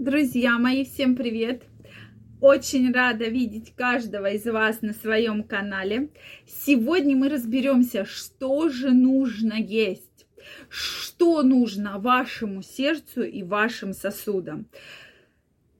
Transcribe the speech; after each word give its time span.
Друзья 0.00 0.58
мои, 0.58 0.86
всем 0.86 1.14
привет! 1.14 1.64
Очень 2.40 2.90
рада 2.90 3.26
видеть 3.26 3.74
каждого 3.76 4.30
из 4.30 4.46
вас 4.46 4.80
на 4.80 4.94
своем 4.94 5.42
канале. 5.42 6.08
Сегодня 6.46 7.14
мы 7.14 7.28
разберемся, 7.28 8.06
что 8.06 8.70
же 8.70 8.92
нужно 8.92 9.52
есть, 9.52 10.26
что 10.70 11.42
нужно 11.42 11.98
вашему 11.98 12.62
сердцу 12.62 13.24
и 13.24 13.42
вашим 13.42 13.92
сосудам. 13.92 14.68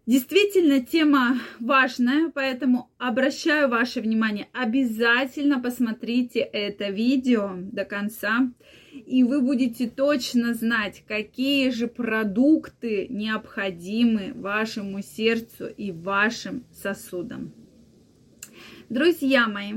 Действительно, 0.05 0.85
тема 0.85 1.39
важная, 1.59 2.29
поэтому 2.29 2.91
обращаю 2.99 3.71
ваше 3.71 4.03
внимание. 4.03 4.49
Обязательно 4.53 5.63
посмотрите 5.63 6.41
это 6.41 6.91
видео 6.91 7.53
до 7.57 7.87
конца, 7.87 8.51
и 8.93 9.25
вы 9.25 9.41
будете 9.41 9.89
точно 9.89 10.55
знать, 10.55 11.05
какие 11.07 11.71
же 11.71 11.87
продукты 11.87 13.07
необходимы 13.09 14.33
вашему 14.35 15.03
сердцу 15.03 15.67
и 15.67 15.93
вашим 15.93 16.65
сосудам. 16.73 17.53
Друзья 18.89 19.47
мои, 19.47 19.75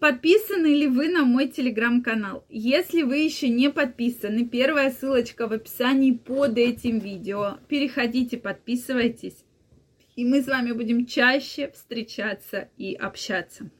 Подписаны 0.00 0.68
ли 0.68 0.88
вы 0.88 1.10
на 1.10 1.26
мой 1.26 1.46
телеграм-канал? 1.46 2.46
Если 2.48 3.02
вы 3.02 3.18
еще 3.18 3.50
не 3.50 3.70
подписаны, 3.70 4.46
первая 4.46 4.90
ссылочка 4.90 5.46
в 5.46 5.52
описании 5.52 6.12
под 6.12 6.56
этим 6.56 7.00
видео. 7.00 7.58
Переходите, 7.68 8.38
подписывайтесь. 8.38 9.44
И 10.16 10.24
мы 10.24 10.40
с 10.40 10.46
вами 10.46 10.72
будем 10.72 11.04
чаще 11.04 11.70
встречаться 11.70 12.70
и 12.78 12.94
общаться. 12.94 13.70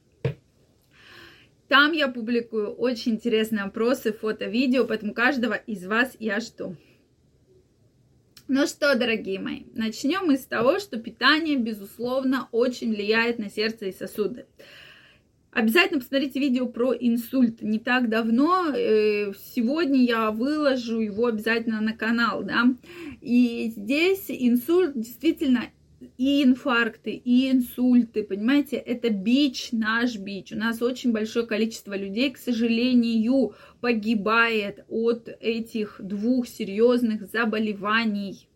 Там 1.71 1.93
я 1.93 2.09
публикую 2.09 2.73
очень 2.73 3.13
интересные 3.13 3.63
опросы, 3.63 4.13
фото, 4.13 4.47
видео, 4.47 4.85
поэтому 4.85 5.15
каждого 5.15 5.55
из 5.55 5.87
вас 5.87 6.17
я 6.19 6.41
жду. 6.41 6.75
Ну 8.49 8.67
что, 8.67 8.97
дорогие 8.97 9.39
мои, 9.39 9.63
начнем 9.75 10.27
мы 10.27 10.37
с 10.37 10.45
того, 10.47 10.81
что 10.81 10.99
питание, 10.99 11.57
безусловно, 11.57 12.49
очень 12.51 12.93
влияет 12.93 13.39
на 13.39 13.49
сердце 13.49 13.87
и 13.87 13.93
сосуды. 13.93 14.47
Обязательно 15.53 16.01
посмотрите 16.01 16.41
видео 16.41 16.67
про 16.67 16.93
инсульт. 16.93 17.63
Не 17.63 17.79
так 17.79 18.09
давно, 18.09 18.75
э, 18.75 19.33
сегодня 19.55 20.05
я 20.05 20.33
выложу 20.33 20.99
его 20.99 21.27
обязательно 21.27 21.81
на 21.81 21.93
канал, 21.93 22.43
да. 22.43 22.65
И 23.21 23.73
здесь 23.77 24.25
инсульт 24.29 24.95
действительно 24.97 25.71
и 26.17 26.43
инфаркты, 26.43 27.13
и 27.13 27.51
инсульты, 27.51 28.23
понимаете, 28.23 28.77
это 28.77 29.11
бич, 29.11 29.73
наш 29.73 30.17
бич. 30.17 30.53
У 30.53 30.57
нас 30.57 30.81
очень 30.81 31.13
большое 31.13 31.47
количество 31.47 31.97
людей, 31.97 32.31
к 32.31 32.39
сожалению, 32.39 33.55
погибает 33.81 34.85
от 34.89 35.29
этих 35.41 36.01
двух 36.03 36.49
серьезных 36.49 37.27
заболеваний. 37.27 38.49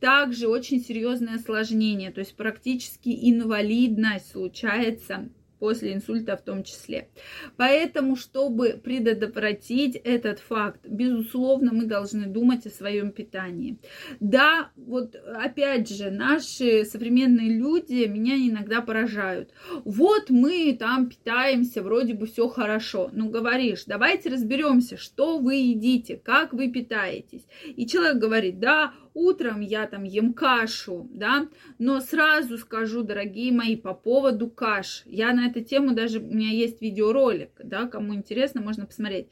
Также 0.00 0.48
очень 0.48 0.80
серьезное 0.80 1.36
осложнение, 1.36 2.10
то 2.10 2.20
есть 2.20 2.36
практически 2.36 3.08
инвалидность 3.30 4.30
случается 4.30 5.28
после 5.58 5.94
инсульта 5.94 6.36
в 6.36 6.42
том 6.42 6.64
числе. 6.64 7.08
Поэтому, 7.56 8.16
чтобы 8.16 8.80
предотвратить 8.82 9.96
этот 9.96 10.38
факт, 10.38 10.80
безусловно, 10.86 11.72
мы 11.72 11.86
должны 11.86 12.26
думать 12.26 12.66
о 12.66 12.70
своем 12.70 13.10
питании. 13.12 13.78
Да, 14.20 14.70
вот 14.76 15.16
опять 15.16 15.88
же, 15.88 16.10
наши 16.10 16.84
современные 16.84 17.50
люди 17.50 18.06
меня 18.06 18.36
иногда 18.36 18.80
поражают. 18.80 19.50
Вот 19.84 20.30
мы 20.30 20.76
там 20.78 21.08
питаемся, 21.08 21.82
вроде 21.82 22.14
бы 22.14 22.26
все 22.26 22.48
хорошо. 22.48 23.10
Ну, 23.12 23.30
говоришь, 23.30 23.84
давайте 23.86 24.30
разберемся, 24.30 24.96
что 24.96 25.38
вы 25.38 25.56
едите, 25.56 26.16
как 26.16 26.52
вы 26.52 26.70
питаетесь. 26.70 27.46
И 27.64 27.86
человек 27.86 28.18
говорит, 28.18 28.60
да, 28.60 28.92
утром 29.16 29.60
я 29.60 29.86
там 29.86 30.04
ем 30.04 30.34
кашу, 30.34 31.08
да, 31.10 31.48
но 31.78 32.00
сразу 32.00 32.58
скажу, 32.58 33.02
дорогие 33.02 33.50
мои, 33.50 33.74
по 33.74 33.94
поводу 33.94 34.48
каш. 34.48 35.02
Я 35.06 35.32
на 35.32 35.46
эту 35.46 35.64
тему 35.64 35.94
даже, 35.94 36.20
у 36.20 36.22
меня 36.22 36.50
есть 36.50 36.82
видеоролик, 36.82 37.50
да, 37.58 37.86
кому 37.86 38.14
интересно, 38.14 38.60
можно 38.60 38.84
посмотреть. 38.84 39.28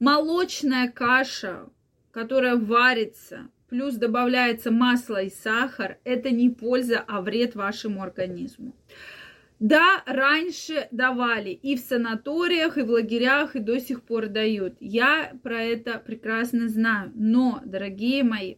Молочная 0.00 0.90
каша, 0.90 1.68
которая 2.10 2.56
варится, 2.56 3.50
плюс 3.68 3.96
добавляется 3.96 4.70
масло 4.70 5.22
и 5.22 5.30
сахар, 5.30 5.98
это 6.04 6.30
не 6.30 6.48
польза, 6.48 7.04
а 7.06 7.20
вред 7.20 7.54
вашему 7.54 8.02
организму. 8.02 8.74
Да, 9.60 10.04
раньше 10.06 10.86
давали 10.92 11.50
и 11.50 11.76
в 11.76 11.80
санаториях, 11.80 12.78
и 12.78 12.82
в 12.82 12.90
лагерях, 12.90 13.56
и 13.56 13.58
до 13.58 13.80
сих 13.80 14.04
пор 14.04 14.28
дают. 14.28 14.76
Я 14.78 15.32
про 15.42 15.60
это 15.60 15.98
прекрасно 15.98 16.68
знаю. 16.68 17.10
Но, 17.16 17.60
дорогие 17.64 18.22
мои, 18.22 18.54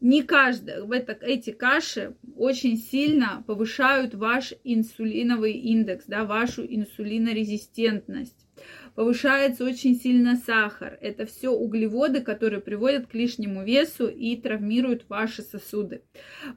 не 0.00 0.22
каждая, 0.22 0.82
это, 0.82 1.12
эти 1.20 1.50
каши 1.50 2.14
очень 2.36 2.78
сильно 2.78 3.44
повышают 3.46 4.14
ваш 4.14 4.54
инсулиновый 4.64 5.52
индекс, 5.52 6.06
да, 6.06 6.24
вашу 6.24 6.64
инсулинорезистентность. 6.64 8.46
Повышается 8.94 9.64
очень 9.64 9.94
сильно 9.94 10.36
сахар. 10.36 10.98
Это 11.00 11.26
все 11.26 11.50
углеводы, 11.50 12.20
которые 12.22 12.60
приводят 12.60 13.06
к 13.06 13.14
лишнему 13.14 13.64
весу 13.64 14.08
и 14.08 14.36
травмируют 14.36 15.04
ваши 15.08 15.42
сосуды. 15.42 16.02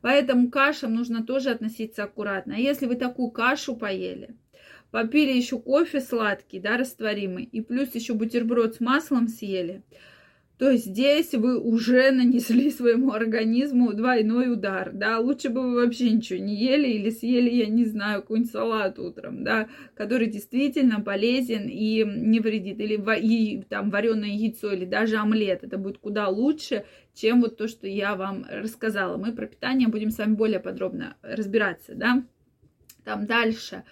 Поэтому 0.02 0.50
к 0.50 0.54
кашам 0.54 0.96
нужно 0.96 1.24
тоже 1.24 1.52
относиться 1.52 2.04
аккуратно. 2.04 2.56
А 2.56 2.60
если 2.60 2.86
вы 2.86 2.96
такую 2.96 3.30
кашу 3.32 3.76
поели, 3.76 4.36
попили 4.92 5.32
еще 5.32 5.60
кофе 5.60 6.02
сладкий, 6.02 6.60
да, 6.60 6.78
растворимый, 6.78 7.44
и 7.44 7.62
плюс 7.62 7.94
еще 7.94 8.14
бутерброд 8.14 8.76
с 8.76 8.80
маслом 8.80 9.28
съели– 9.28 9.84
то 10.64 10.78
здесь 10.78 11.34
вы 11.34 11.60
уже 11.60 12.12
нанесли 12.12 12.72
своему 12.72 13.12
организму 13.12 13.92
двойной 13.92 14.50
удар, 14.50 14.92
да, 14.94 15.20
лучше 15.20 15.50
бы 15.50 15.62
вы 15.62 15.84
вообще 15.84 16.10
ничего 16.10 16.40
не 16.40 16.56
ели 16.56 16.88
или 16.88 17.10
съели, 17.10 17.50
я 17.50 17.66
не 17.66 17.84
знаю, 17.84 18.22
какой-нибудь 18.22 18.50
салат 18.50 18.98
утром, 18.98 19.44
да, 19.44 19.68
который 19.94 20.28
действительно 20.28 21.02
полезен 21.02 21.68
и 21.68 22.06
не 22.06 22.40
вредит, 22.40 22.80
или 22.80 22.98
и, 23.20 23.64
там 23.64 23.90
вареное 23.90 24.30
яйцо, 24.30 24.72
или 24.72 24.86
даже 24.86 25.18
омлет, 25.18 25.66
это 25.66 25.78
будет 25.78 25.98
куда 25.98 26.30
лучше, 26.30 26.86
чем 27.14 27.42
вот 27.42 27.58
то, 27.58 27.68
что 27.68 27.86
я 27.86 28.16
вам 28.16 28.46
рассказала. 28.50 29.18
Мы 29.18 29.34
про 29.34 29.48
питание 29.48 29.90
будем 29.90 30.12
с 30.12 30.18
вами 30.18 30.36
более 30.36 30.62
подробно 30.62 31.18
разбираться, 31.24 31.94
да. 31.94 32.24
Там 33.04 33.26
дальше. 33.26 33.84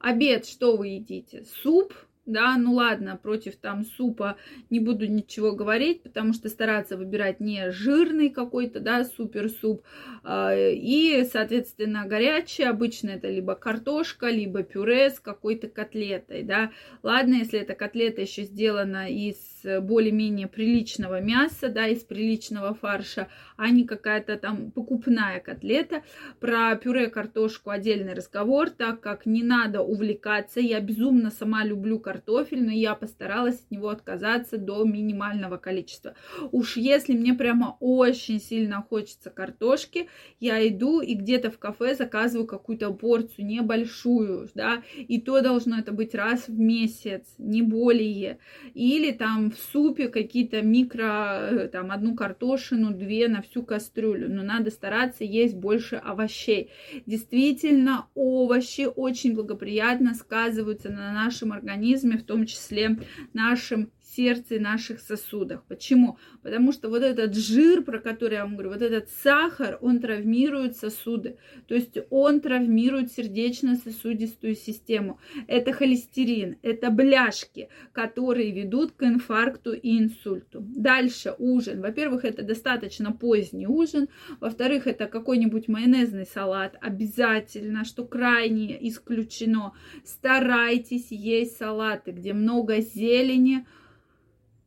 Обед, 0.00 0.44
что 0.44 0.76
вы 0.76 0.88
едите? 0.88 1.44
Суп, 1.62 1.94
да, 2.26 2.56
ну 2.58 2.74
ладно, 2.74 3.18
против 3.22 3.56
там 3.56 3.84
супа 3.84 4.36
не 4.70 4.80
буду 4.80 5.06
ничего 5.06 5.52
говорить, 5.52 6.02
потому 6.02 6.32
что 6.32 6.48
стараться 6.48 6.96
выбирать 6.96 7.40
не 7.40 7.70
жирный 7.70 8.30
какой-то, 8.30 8.80
да, 8.80 9.04
супер 9.04 9.48
суп, 9.48 9.82
а, 10.22 10.54
и, 10.54 11.24
соответственно, 11.30 12.04
горячий, 12.06 12.64
обычно 12.64 13.10
это 13.10 13.28
либо 13.28 13.54
картошка, 13.54 14.28
либо 14.28 14.62
пюре 14.62 15.10
с 15.10 15.20
какой-то 15.20 15.68
котлетой, 15.68 16.42
да, 16.42 16.72
ладно, 17.02 17.34
если 17.34 17.60
эта 17.60 17.74
котлета 17.74 18.20
еще 18.20 18.42
сделана 18.44 19.10
из 19.10 19.36
более-менее 19.80 20.46
приличного 20.46 21.20
мяса, 21.20 21.68
да, 21.68 21.86
из 21.86 22.04
приличного 22.04 22.74
фарша, 22.74 23.28
а 23.56 23.70
не 23.70 23.84
какая-то 23.84 24.36
там 24.36 24.70
покупная 24.70 25.40
котлета. 25.40 26.02
Про 26.40 26.76
пюре 26.76 27.08
картошку 27.08 27.70
отдельный 27.70 28.14
разговор, 28.14 28.70
так 28.70 29.00
как 29.00 29.26
не 29.26 29.42
надо 29.42 29.82
увлекаться. 29.82 30.60
Я 30.60 30.80
безумно 30.80 31.30
сама 31.30 31.64
люблю 31.64 31.98
картофель, 32.16 32.64
но 32.64 32.72
я 32.72 32.94
постаралась 32.94 33.60
от 33.60 33.70
него 33.70 33.88
отказаться 33.88 34.56
до 34.56 34.84
минимального 34.84 35.58
количества. 35.58 36.14
Уж 36.50 36.76
если 36.76 37.14
мне 37.14 37.34
прямо 37.34 37.76
очень 37.80 38.40
сильно 38.40 38.82
хочется 38.82 39.30
картошки, 39.30 40.08
я 40.40 40.66
иду 40.66 41.00
и 41.00 41.14
где-то 41.14 41.50
в 41.50 41.58
кафе 41.58 41.94
заказываю 41.94 42.46
какую-то 42.46 42.90
порцию 42.92 43.46
небольшую, 43.46 44.48
да, 44.54 44.82
и 44.96 45.20
то 45.20 45.42
должно 45.42 45.78
это 45.78 45.92
быть 45.92 46.14
раз 46.14 46.48
в 46.48 46.58
месяц, 46.58 47.34
не 47.38 47.62
более. 47.62 48.38
Или 48.74 49.12
там 49.12 49.50
в 49.50 49.58
супе 49.72 50.08
какие-то 50.08 50.62
микро, 50.62 51.48
э, 51.50 51.68
там, 51.68 51.90
одну 51.90 52.14
картошину, 52.14 52.92
две 52.92 53.28
на 53.28 53.42
всю 53.42 53.62
кастрюлю. 53.62 54.28
Но 54.30 54.42
надо 54.42 54.70
стараться 54.70 55.24
есть 55.24 55.54
больше 55.54 55.96
овощей. 55.96 56.70
Действительно, 57.04 58.06
овощи 58.14 58.88
очень 58.94 59.34
благоприятно 59.34 60.14
сказываются 60.14 60.88
на 60.88 61.12
нашем 61.12 61.52
организме, 61.52 62.05
в 62.14 62.22
том 62.22 62.46
числе 62.46 62.98
нашем 63.32 63.90
сердце 64.14 64.56
и 64.56 64.58
наших 64.58 65.00
сосудах. 65.00 65.64
Почему? 65.64 66.18
Потому 66.42 66.72
что 66.72 66.88
вот 66.88 67.02
этот 67.02 67.34
жир, 67.34 67.82
про 67.82 67.98
который 67.98 68.34
я 68.34 68.44
вам 68.44 68.54
говорю, 68.54 68.70
вот 68.70 68.82
этот 68.82 69.08
сахар, 69.10 69.78
он 69.80 70.00
травмирует 70.00 70.76
сосуды. 70.76 71.38
То 71.66 71.74
есть 71.74 71.98
он 72.10 72.40
травмирует 72.40 73.12
сердечно-сосудистую 73.12 74.54
систему. 74.54 75.18
Это 75.48 75.72
холестерин, 75.72 76.56
это 76.62 76.90
бляшки, 76.90 77.68
которые 77.92 78.52
ведут 78.52 78.92
к 78.92 79.02
инфаркту 79.02 79.72
и 79.72 79.98
инсульту. 79.98 80.60
Дальше 80.60 81.34
ужин. 81.38 81.80
Во-первых, 81.80 82.24
это 82.24 82.42
достаточно 82.42 83.12
поздний 83.12 83.66
ужин. 83.66 84.08
Во-вторых, 84.40 84.86
это 84.86 85.06
какой-нибудь 85.06 85.68
майонезный 85.68 86.26
салат. 86.26 86.76
Обязательно, 86.80 87.84
что 87.84 88.04
крайне 88.04 88.76
исключено. 88.88 89.72
Старайтесь 90.04 91.10
есть 91.10 91.56
салаты, 91.56 92.12
где 92.12 92.32
много 92.32 92.80
зелени, 92.80 93.66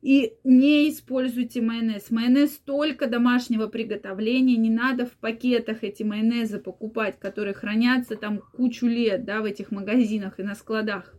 И 0.02 0.34
не 0.46 0.90
используйте 0.90 1.62
майонез. 1.62 2.10
Майонез 2.10 2.52
только 2.58 3.08
домашнего 3.08 3.68
приготовления. 3.68 4.56
Не 4.56 4.70
надо 4.70 5.06
в 5.06 5.12
пакетах 5.12 5.84
эти 5.84 6.04
майонезы 6.04 6.60
покупать, 6.60 7.20
которые 7.20 7.54
хранятся 7.54 8.16
там 8.16 8.40
кучу 8.54 8.88
лет, 8.88 9.26
да, 9.26 9.42
в 9.42 9.46
этих 9.46 9.72
магазинах 9.72 10.40
и 10.40 10.44
на 10.44 10.56
складах. 10.56 11.19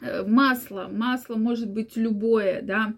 Э, 0.00 0.24
масло, 0.24 0.88
масло 0.90 1.36
может 1.36 1.70
быть 1.70 1.96
любое, 1.96 2.62
да, 2.62 2.94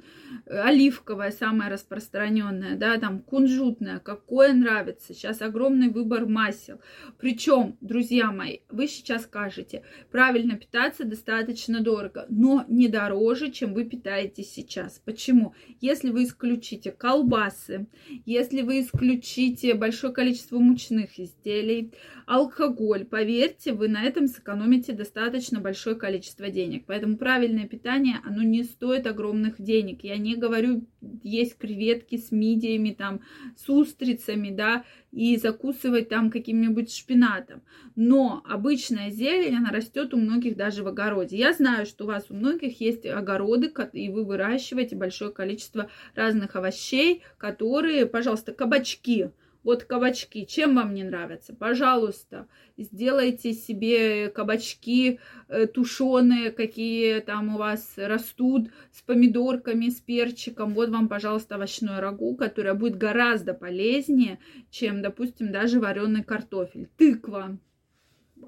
оливковое 0.46 1.30
самое 1.30 1.70
распространенное, 1.70 2.76
да, 2.76 2.98
там 2.98 3.20
кунжутное, 3.20 4.00
какое 4.00 4.52
нравится. 4.52 5.14
Сейчас 5.14 5.40
огромный 5.40 5.88
выбор 5.88 6.26
масел. 6.26 6.80
Причем, 7.18 7.76
друзья 7.80 8.30
мои, 8.32 8.58
вы 8.68 8.86
сейчас 8.86 9.22
скажете, 9.22 9.82
правильно 10.10 10.56
питаться 10.56 11.04
достаточно 11.04 11.80
дорого, 11.80 12.26
но 12.28 12.64
не 12.68 12.88
дороже, 12.88 13.50
чем 13.50 13.74
вы 13.74 13.84
питаетесь 13.84 14.52
сейчас. 14.52 15.00
Почему? 15.04 15.54
Если 15.80 16.10
вы 16.10 16.24
исключите 16.24 16.90
колбасы, 16.92 17.86
если 18.26 18.62
вы 18.62 18.80
исключите 18.80 19.74
большое 19.74 20.12
количество 20.12 20.58
мучных 20.58 21.18
изделий, 21.18 21.92
алкоголь, 22.26 23.04
поверьте, 23.04 23.72
вы 23.72 23.88
на 23.88 24.04
этом 24.04 24.26
сэкономите 24.26 24.92
достаточно 24.92 25.60
большое 25.60 25.96
количество 25.96 26.50
денег. 26.50 26.86
Поэтому 26.90 27.16
правильное 27.16 27.68
питание, 27.68 28.16
оно 28.24 28.42
не 28.42 28.64
стоит 28.64 29.06
огромных 29.06 29.62
денег. 29.62 30.02
Я 30.02 30.16
не 30.16 30.34
говорю 30.34 30.88
есть 31.22 31.56
креветки 31.56 32.16
с 32.16 32.32
мидиями, 32.32 32.90
там, 32.90 33.20
с 33.56 33.68
устрицами, 33.68 34.50
да, 34.50 34.82
и 35.12 35.36
закусывать 35.36 36.08
там 36.08 36.32
каким-нибудь 36.32 36.92
шпинатом. 36.92 37.62
Но 37.94 38.42
обычная 38.44 39.10
зелень, 39.10 39.58
она 39.58 39.70
растет 39.70 40.12
у 40.14 40.16
многих 40.16 40.56
даже 40.56 40.82
в 40.82 40.88
огороде. 40.88 41.36
Я 41.36 41.52
знаю, 41.52 41.86
что 41.86 42.06
у 42.06 42.08
вас 42.08 42.26
у 42.28 42.34
многих 42.34 42.80
есть 42.80 43.06
огороды, 43.06 43.72
и 43.92 44.08
вы 44.08 44.24
выращиваете 44.24 44.96
большое 44.96 45.30
количество 45.30 45.88
разных 46.16 46.56
овощей, 46.56 47.22
которые, 47.38 48.06
пожалуйста, 48.06 48.52
кабачки, 48.52 49.30
вот 49.62 49.84
кабачки, 49.84 50.46
чем 50.46 50.74
вам 50.74 50.94
не 50.94 51.04
нравятся? 51.04 51.54
Пожалуйста, 51.54 52.46
сделайте 52.76 53.52
себе 53.52 54.28
кабачки 54.30 55.20
э, 55.48 55.66
тушеные, 55.66 56.50
какие 56.50 57.20
там 57.20 57.54
у 57.54 57.58
вас 57.58 57.94
растут, 57.96 58.70
с 58.92 59.02
помидорками, 59.02 59.88
с 59.88 60.00
перчиком. 60.00 60.74
Вот 60.74 60.90
вам, 60.90 61.08
пожалуйста, 61.08 61.56
овощное 61.56 62.00
рагу, 62.00 62.34
которое 62.36 62.74
будет 62.74 62.96
гораздо 62.96 63.54
полезнее, 63.54 64.38
чем, 64.70 65.02
допустим, 65.02 65.52
даже 65.52 65.80
вареный 65.80 66.24
картофель. 66.24 66.88
Тыква. 66.96 67.58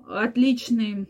Отличный 0.07 1.07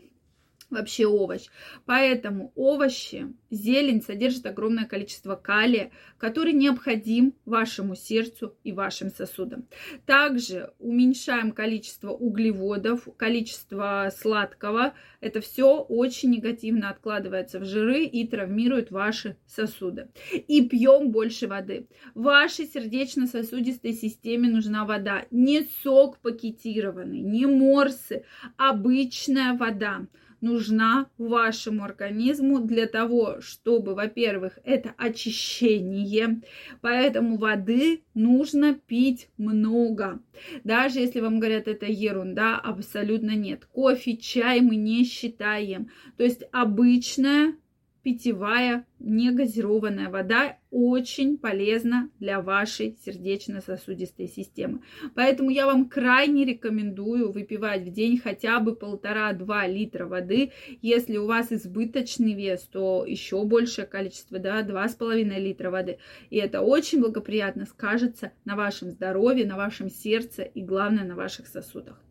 вообще 0.73 1.05
овощ. 1.05 1.47
Поэтому 1.85 2.51
овощи, 2.55 3.33
зелень 3.49 4.01
содержит 4.01 4.45
огромное 4.45 4.85
количество 4.85 5.35
калия, 5.35 5.91
который 6.17 6.53
необходим 6.53 7.33
вашему 7.45 7.95
сердцу 7.95 8.55
и 8.63 8.71
вашим 8.71 9.09
сосудам. 9.09 9.67
Также 10.05 10.73
уменьшаем 10.79 11.51
количество 11.51 12.11
углеводов, 12.11 13.07
количество 13.17 14.11
сладкого. 14.15 14.93
Это 15.21 15.41
все 15.41 15.77
очень 15.77 16.31
негативно 16.31 16.89
откладывается 16.89 17.59
в 17.59 17.65
жиры 17.65 18.03
и 18.03 18.27
травмирует 18.27 18.91
ваши 18.91 19.37
сосуды. 19.45 20.09
И 20.31 20.67
пьем 20.67 21.11
больше 21.11 21.47
воды. 21.47 21.87
Вашей 22.15 22.65
сердечно-сосудистой 22.65 23.93
системе 23.93 24.49
нужна 24.49 24.85
вода. 24.85 25.25
Не 25.31 25.67
сок 25.83 26.19
пакетированный, 26.19 27.21
не 27.21 27.45
морсы, 27.45 28.23
обычная 28.57 29.53
вода 29.53 30.07
нужна 30.43 31.09
вашему 31.17 31.83
организму 31.83 32.59
для 32.59 32.85
того, 32.85 33.41
чтобы, 33.41 33.95
во-первых, 33.95 34.59
это 34.63 34.93
очищение, 34.97 36.41
поэтому 36.81 37.37
воды 37.37 38.03
нужно 38.13 38.75
пить 38.75 39.29
много. 39.37 40.19
Даже 40.63 40.99
если 40.99 41.21
вам 41.21 41.39
говорят, 41.39 41.67
это 41.67 41.85
ерунда, 41.87 42.59
абсолютно 42.59 43.31
нет. 43.35 43.65
Кофе, 43.65 44.17
чай 44.17 44.61
мы 44.61 44.75
не 44.75 45.03
считаем. 45.05 45.89
То 46.17 46.23
есть 46.23 46.43
обычная 46.51 47.55
питьевая 48.03 48.85
негазированная 48.99 50.09
вода 50.09 50.57
очень 50.71 51.37
полезна 51.37 52.09
для 52.19 52.41
вашей 52.41 52.97
сердечно-сосудистой 53.05 54.27
системы. 54.27 54.81
Поэтому 55.15 55.49
я 55.49 55.65
вам 55.65 55.87
крайне 55.87 56.45
рекомендую 56.45 57.31
выпивать 57.31 57.83
в 57.83 57.91
день 57.91 58.17
хотя 58.17 58.59
бы 58.59 58.75
полтора-два 58.75 59.67
литра 59.67 60.05
воды. 60.05 60.51
Если 60.81 61.17
у 61.17 61.27
вас 61.27 61.51
избыточный 61.51 62.33
вес, 62.33 62.61
то 62.71 63.05
еще 63.05 63.43
большее 63.45 63.85
количество, 63.85 64.39
да, 64.39 64.61
два 64.63 64.87
с 64.87 64.95
половиной 64.95 65.39
литра 65.39 65.69
воды. 65.69 65.99
И 66.29 66.37
это 66.37 66.61
очень 66.61 67.01
благоприятно 67.01 67.65
скажется 67.65 68.31
на 68.45 68.55
вашем 68.55 68.91
здоровье, 68.91 69.45
на 69.45 69.57
вашем 69.57 69.89
сердце 69.89 70.43
и, 70.43 70.61
главное, 70.61 71.05
на 71.05 71.15
ваших 71.15 71.47
сосудах. 71.47 72.01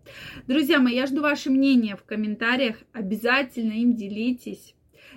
Друзья 0.47 0.79
мои, 0.79 0.95
я 0.95 1.07
жду 1.07 1.21
ваше 1.21 1.51
мнение 1.51 1.97
в 1.97 2.05
комментариях. 2.05 2.77
Обязательно 2.93 3.73
им 3.73 3.95
делитесь 3.95 4.75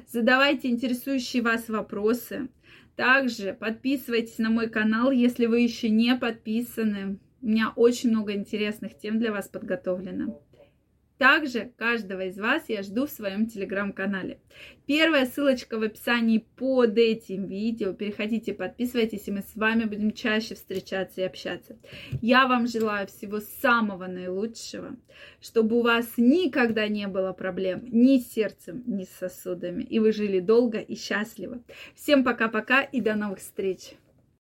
задавайте 0.07 0.69
интересующие 0.69 1.41
вас 1.41 1.69
вопросы. 1.69 2.49
Также 2.95 3.53
подписывайтесь 3.53 4.37
на 4.37 4.49
мой 4.49 4.69
канал, 4.69 5.11
если 5.11 5.45
вы 5.45 5.59
еще 5.61 5.89
не 5.89 6.15
подписаны. 6.15 7.19
У 7.41 7.47
меня 7.47 7.73
очень 7.75 8.09
много 8.09 8.33
интересных 8.33 8.97
тем 8.97 9.19
для 9.19 9.31
вас 9.31 9.47
подготовлено. 9.47 10.41
Также 11.17 11.71
каждого 11.77 12.25
из 12.25 12.37
вас 12.37 12.65
я 12.67 12.83
жду 12.83 13.05
в 13.05 13.09
своем 13.09 13.47
телеграм-канале. 13.47 14.39
Первая 14.85 15.25
ссылочка 15.25 15.79
в 15.79 15.83
описании 15.83 16.45
под 16.57 16.97
этим 16.97 17.47
видео. 17.47 17.93
Переходите, 17.93 18.53
подписывайтесь, 18.53 19.27
и 19.27 19.31
мы 19.31 19.41
с 19.41 19.55
вами 19.55 19.85
будем 19.85 20.11
чаще 20.11 20.55
встречаться 20.55 21.21
и 21.21 21.23
общаться. 21.23 21.77
Я 22.21 22.47
вам 22.47 22.67
желаю 22.67 23.07
всего 23.07 23.39
самого 23.39 24.07
наилучшего, 24.07 24.97
чтобы 25.41 25.77
у 25.77 25.81
вас 25.81 26.05
никогда 26.17 26.87
не 26.89 27.07
было 27.07 27.31
проблем 27.31 27.85
ни 27.91 28.19
с 28.19 28.33
сердцем, 28.33 28.83
ни 28.85 29.05
с 29.05 29.09
сосудами, 29.17 29.83
и 29.83 29.99
вы 29.99 30.11
жили 30.11 30.41
долго 30.41 30.79
и 30.79 30.95
счастливо. 30.95 31.63
Всем 31.95 32.23
пока-пока 32.25 32.81
и 32.81 32.99
до 32.99 33.15
новых 33.15 33.39
встреч! 33.39 33.95